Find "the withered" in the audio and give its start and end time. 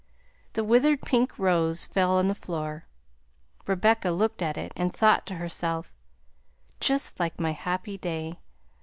0.53-1.03